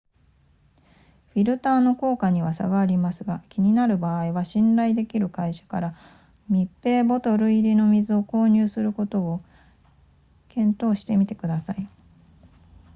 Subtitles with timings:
[1.33, 5.95] フィルターの効果には差がありますが気になる場合は信頼できる会社から
[6.49, 9.43] 密閉ボトル入りの水を購入することを
[10.49, 11.87] 検討してみてください